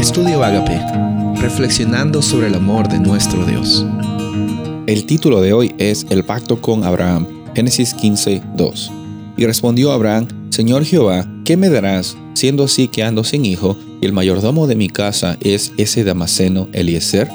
Estudio 0.00 0.42
Agape, 0.42 0.80
reflexionando 1.42 2.22
sobre 2.22 2.46
el 2.46 2.54
amor 2.54 2.88
de 2.88 2.98
nuestro 2.98 3.44
Dios. 3.44 3.84
El 4.86 5.04
título 5.04 5.42
de 5.42 5.52
hoy 5.52 5.74
es 5.76 6.06
El 6.08 6.24
pacto 6.24 6.58
con 6.62 6.84
Abraham, 6.84 7.26
Génesis 7.54 7.92
15, 7.92 8.42
2. 8.56 8.92
Y 9.36 9.44
respondió 9.44 9.92
Abraham, 9.92 10.26
Señor 10.48 10.86
Jehová, 10.86 11.30
¿qué 11.44 11.58
me 11.58 11.68
darás, 11.68 12.16
siendo 12.32 12.64
así 12.64 12.88
que 12.88 13.04
ando 13.04 13.24
sin 13.24 13.44
hijo, 13.44 13.76
y 14.00 14.06
el 14.06 14.14
mayordomo 14.14 14.66
de 14.66 14.74
mi 14.74 14.88
casa 14.88 15.36
es 15.42 15.70
ese 15.76 16.02
Damaseno 16.02 16.70
Eliezer? 16.72 17.28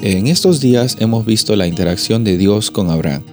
En 0.00 0.28
estos 0.28 0.60
días 0.60 0.96
hemos 1.00 1.26
visto 1.26 1.56
la 1.56 1.66
interacción 1.66 2.22
de 2.22 2.38
Dios 2.38 2.70
con 2.70 2.88
Abraham. 2.88 3.24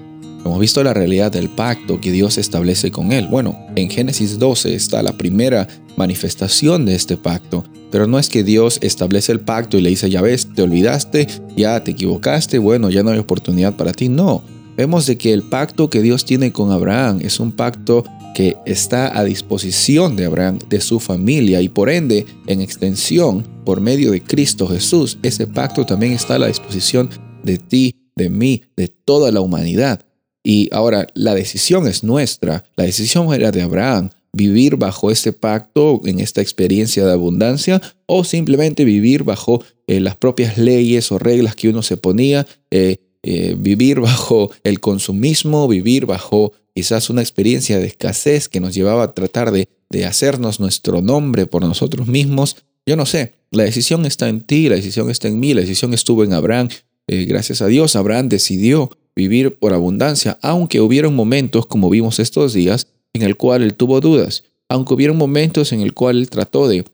Hemos 0.43 0.59
visto 0.59 0.83
la 0.83 0.93
realidad 0.93 1.31
del 1.31 1.49
pacto 1.49 2.01
que 2.01 2.11
Dios 2.11 2.37
establece 2.37 2.89
con 2.89 3.11
él. 3.11 3.27
Bueno, 3.27 3.59
en 3.75 3.89
Génesis 3.89 4.39
12 4.39 4.73
está 4.73 5.03
la 5.03 5.13
primera 5.13 5.67
manifestación 5.97 6.85
de 6.85 6.95
este 6.95 7.15
pacto, 7.15 7.63
pero 7.91 8.07
no 8.07 8.17
es 8.17 8.27
que 8.27 8.43
Dios 8.43 8.79
establece 8.81 9.31
el 9.31 9.41
pacto 9.41 9.77
y 9.77 9.81
le 9.81 9.89
dice, 9.89 10.09
ya 10.09 10.21
ves, 10.21 10.47
te 10.55 10.63
olvidaste, 10.63 11.27
ya 11.55 11.83
te 11.83 11.91
equivocaste, 11.91 12.57
bueno, 12.57 12.89
ya 12.89 13.03
no 13.03 13.11
hay 13.11 13.19
oportunidad 13.19 13.75
para 13.75 13.91
ti. 13.91 14.09
No, 14.09 14.43
vemos 14.75 15.05
de 15.05 15.17
que 15.17 15.31
el 15.31 15.43
pacto 15.43 15.89
que 15.89 16.01
Dios 16.01 16.25
tiene 16.25 16.51
con 16.51 16.71
Abraham 16.71 17.19
es 17.21 17.39
un 17.39 17.51
pacto 17.51 18.03
que 18.33 18.57
está 18.65 19.17
a 19.17 19.23
disposición 19.23 20.15
de 20.15 20.25
Abraham, 20.25 20.57
de 20.69 20.81
su 20.81 20.99
familia 20.99 21.61
y 21.61 21.69
por 21.69 21.89
ende, 21.89 22.25
en 22.47 22.61
extensión, 22.61 23.45
por 23.63 23.79
medio 23.79 24.11
de 24.11 24.23
Cristo 24.23 24.67
Jesús, 24.67 25.19
ese 25.21 25.45
pacto 25.45 25.85
también 25.85 26.13
está 26.13 26.35
a 26.35 26.39
la 26.39 26.47
disposición 26.47 27.09
de 27.43 27.57
ti, 27.57 27.95
de 28.15 28.29
mí, 28.29 28.63
de 28.75 28.87
toda 28.87 29.31
la 29.31 29.41
humanidad. 29.41 30.05
Y 30.43 30.69
ahora 30.73 31.07
la 31.13 31.35
decisión 31.35 31.87
es 31.87 32.03
nuestra, 32.03 32.65
la 32.75 32.85
decisión 32.85 33.33
era 33.33 33.51
de 33.51 33.61
Abraham, 33.61 34.09
vivir 34.33 34.77
bajo 34.77 35.11
este 35.11 35.33
pacto, 35.33 36.01
en 36.05 36.19
esta 36.19 36.41
experiencia 36.41 37.05
de 37.05 37.11
abundancia, 37.11 37.81
o 38.05 38.23
simplemente 38.23 38.85
vivir 38.85 39.23
bajo 39.23 39.63
eh, 39.87 39.99
las 39.99 40.15
propias 40.15 40.57
leyes 40.57 41.11
o 41.11 41.19
reglas 41.19 41.55
que 41.55 41.69
uno 41.69 41.81
se 41.83 41.97
ponía, 41.97 42.47
eh, 42.71 42.97
eh, 43.23 43.55
vivir 43.57 43.99
bajo 44.01 44.51
el 44.63 44.79
consumismo, 44.79 45.67
vivir 45.67 46.05
bajo 46.05 46.53
quizás 46.73 47.09
una 47.09 47.21
experiencia 47.21 47.79
de 47.79 47.87
escasez 47.87 48.47
que 48.47 48.61
nos 48.61 48.73
llevaba 48.73 49.03
a 49.03 49.13
tratar 49.13 49.51
de, 49.51 49.67
de 49.89 50.05
hacernos 50.05 50.59
nuestro 50.59 51.01
nombre 51.01 51.45
por 51.45 51.63
nosotros 51.63 52.07
mismos. 52.07 52.55
Yo 52.85 52.95
no 52.95 53.05
sé, 53.05 53.33
la 53.51 53.63
decisión 53.63 54.05
está 54.05 54.29
en 54.29 54.41
ti, 54.41 54.69
la 54.69 54.77
decisión 54.77 55.09
está 55.09 55.27
en 55.27 55.39
mí, 55.39 55.53
la 55.53 55.61
decisión 55.61 55.93
estuvo 55.93 56.23
en 56.23 56.33
Abraham. 56.33 56.69
Gracias 57.07 57.61
a 57.61 57.67
Dios, 57.67 57.95
Abraham 57.95 58.29
decidió 58.29 58.89
vivir 59.15 59.57
por 59.57 59.73
abundancia, 59.73 60.39
aunque 60.41 60.81
hubieron 60.81 61.15
momentos, 61.15 61.65
como 61.65 61.89
vimos 61.89 62.19
estos 62.19 62.53
días, 62.53 62.87
en 63.13 63.23
el 63.23 63.37
cual 63.37 63.61
él 63.61 63.75
tuvo 63.75 63.99
dudas, 63.99 64.43
aunque 64.69 64.93
hubieron 64.93 65.17
momentos 65.17 65.73
en 65.73 65.81
el 65.81 65.93
cual 65.93 66.17
él 66.17 66.29
trató 66.29 66.67
de, 66.67 66.85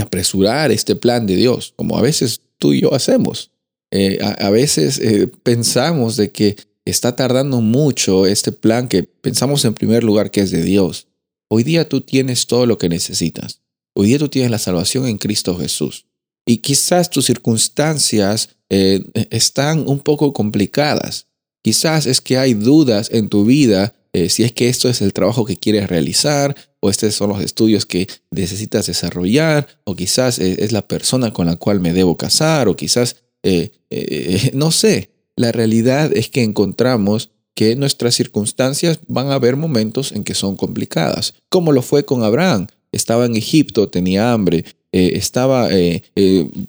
apresurar 0.00 0.70
este 0.70 0.96
plan 0.96 1.26
de 1.26 1.34
Dios, 1.34 1.72
como 1.74 1.96
a 1.96 2.02
veces 2.02 2.42
tú 2.58 2.74
y 2.74 2.82
yo 2.82 2.94
hacemos. 2.94 3.52
Eh, 3.90 4.18
a, 4.20 4.50
veces 4.50 4.98
eh, 4.98 5.28
pensamos 5.42 6.16
de 6.16 6.30
que 6.30 6.56
está 6.84 7.16
tardando 7.16 7.62
mucho 7.62 8.26
este 8.26 8.52
plan 8.52 8.86
que 8.86 9.02
pensamos 9.02 9.64
en 9.64 9.72
primer 9.72 10.04
lugar 10.04 10.30
que 10.30 10.42
es 10.42 10.50
de 10.50 10.62
Dios. 10.62 11.08
Hoy 11.50 11.62
día 11.62 11.88
tú 11.88 12.02
tienes 12.02 12.46
todo 12.46 12.66
lo 12.66 12.76
que 12.76 12.90
necesitas. 12.90 13.62
Hoy 13.94 14.08
día 14.08 14.18
tú 14.18 14.28
tienes 14.28 14.50
la 14.50 14.58
salvación 14.58 15.06
en 15.06 15.16
Cristo 15.16 15.56
Jesús. 15.56 16.04
Y 16.46 16.58
quizás 16.58 17.08
tus 17.08 17.24
circunstancias 17.24 18.57
eh, 18.70 19.02
están 19.30 19.88
un 19.88 20.00
poco 20.00 20.32
complicadas. 20.32 21.26
Quizás 21.62 22.06
es 22.06 22.20
que 22.20 22.38
hay 22.38 22.54
dudas 22.54 23.10
en 23.12 23.28
tu 23.28 23.44
vida 23.44 23.94
eh, 24.12 24.30
si 24.30 24.42
es 24.42 24.52
que 24.52 24.68
esto 24.68 24.88
es 24.88 25.02
el 25.02 25.12
trabajo 25.12 25.44
que 25.44 25.56
quieres 25.56 25.86
realizar 25.88 26.56
o 26.80 26.88
estos 26.88 27.14
son 27.14 27.28
los 27.28 27.42
estudios 27.42 27.84
que 27.84 28.08
necesitas 28.30 28.86
desarrollar 28.86 29.66
o 29.84 29.94
quizás 29.94 30.38
eh, 30.38 30.56
es 30.60 30.72
la 30.72 30.88
persona 30.88 31.32
con 31.32 31.46
la 31.46 31.56
cual 31.56 31.80
me 31.80 31.92
debo 31.92 32.16
casar 32.16 32.68
o 32.68 32.76
quizás, 32.76 33.16
no 34.54 34.70
sé, 34.70 35.10
la 35.36 35.52
realidad 35.52 36.10
es 36.14 36.28
que 36.28 36.42
encontramos 36.42 37.30
que 37.54 37.74
nuestras 37.74 38.14
circunstancias 38.14 39.00
van 39.08 39.30
a 39.30 39.34
haber 39.34 39.56
momentos 39.56 40.12
en 40.12 40.22
que 40.22 40.34
son 40.34 40.56
complicadas, 40.56 41.34
como 41.48 41.72
lo 41.72 41.82
fue 41.82 42.04
con 42.04 42.22
Abraham. 42.22 42.68
Estaba 42.92 43.26
en 43.26 43.36
Egipto, 43.36 43.88
tenía 43.88 44.32
hambre, 44.32 44.64
estaba 44.92 45.68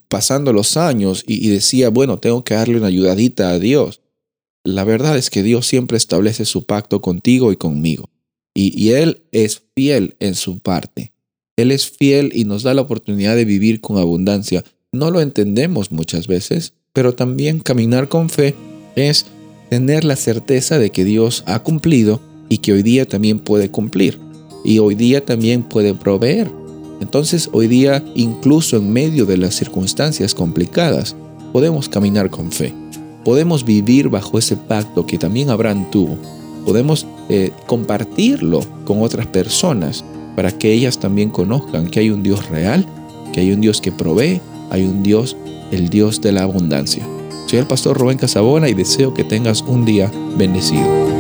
pasando 0.08 0.54
los 0.54 0.78
años 0.78 1.24
y, 1.26 1.46
y 1.46 1.50
decía, 1.50 1.90
bueno, 1.90 2.20
tengo 2.20 2.44
que 2.44 2.54
darle 2.54 2.78
una 2.78 2.88
ayudadita 2.88 3.52
a 3.52 3.60
Dios. 3.60 4.02
La 4.64 4.84
verdad 4.84 5.18
es 5.18 5.30
que 5.30 5.44
Dios 5.44 5.66
siempre 5.68 5.98
establece 5.98 6.46
su 6.46 6.66
pacto 6.66 7.02
contigo 7.02 7.52
y 7.52 7.56
conmigo. 7.56 8.10
Y, 8.54 8.90
Él 8.92 9.24
es 9.32 9.62
fiel 9.76 10.16
en 10.20 10.36
su 10.36 10.60
parte. 10.60 11.14
Él 11.56 11.72
es 11.72 11.90
fiel 11.90 12.32
y 12.34 12.44
nos 12.44 12.64
da 12.64 12.74
la 12.74 12.82
oportunidad 12.82 13.36
de 13.36 13.46
vivir 13.46 13.80
con 13.80 13.98
abundancia. 13.98 14.64
No 14.92 15.12
lo 15.12 15.22
entendemos 15.22 15.92
muchas 15.92 16.28
veces, 16.28 16.74
pero 16.92 17.14
también 17.14 17.60
caminar 17.60 18.10
con 18.10 18.30
fe 18.30 18.56
es 18.96 19.28
tener 19.70 20.04
la 20.04 20.16
certeza 20.16 20.78
de 20.78 20.90
que 20.90 21.06
Dios 21.06 21.44
ha 21.46 21.64
cumplido 21.64 22.20
y 22.50 22.58
que 22.58 22.74
hoy 22.74 22.84
día 22.84 23.08
también 23.08 23.40
puede 23.40 23.70
cumplir. 23.70 24.20
Y 24.66 24.80
hoy 24.80 24.96
día 24.96 25.24
también 25.24 25.64
puede 25.64 25.94
proveer. 25.94 26.52
Entonces 27.02 27.50
hoy 27.54 27.68
día, 27.68 28.04
incluso 28.16 28.78
en 28.78 28.92
medio 28.92 29.26
de 29.26 29.38
las 29.38 29.56
circunstancias 29.56 30.34
complicadas, 30.34 31.16
podemos 31.54 31.90
caminar 31.90 32.30
con 32.30 32.52
fe 32.52 32.74
podemos 33.24 33.64
vivir 33.64 34.10
bajo 34.10 34.38
ese 34.38 34.56
pacto 34.56 35.06
que 35.06 35.18
también 35.18 35.50
Abraham 35.50 35.90
tuvo. 35.92 36.18
Podemos 36.66 37.06
eh, 37.30 37.52
compartirlo 37.68 38.62
con 38.86 39.02
otras 39.02 39.28
personas 39.28 40.04
para 40.36 40.52
que 40.52 40.72
ellas 40.72 41.00
también 41.00 41.30
conozcan 41.30 41.90
que 41.90 42.00
hay 42.00 42.10
un 42.10 42.24
Dios 42.24 42.50
real, 42.50 42.86
que 43.34 43.42
hay 43.42 43.52
un 43.52 43.62
Dios 43.62 43.82
que 43.82 43.92
provee, 43.92 44.42
hay 44.70 44.84
un 44.84 45.04
Dios, 45.04 45.36
el 45.72 45.90
Dios 45.90 46.22
de 46.22 46.32
la 46.32 46.44
abundancia. 46.44 47.08
Soy 47.48 47.60
el 47.60 47.68
pastor 47.68 47.98
Rubén 47.98 48.18
Casabona 48.18 48.70
y 48.70 48.74
deseo 48.74 49.14
que 49.14 49.24
tengas 49.24 49.62
un 49.62 49.86
día 49.86 50.12
bendecido. 50.38 51.19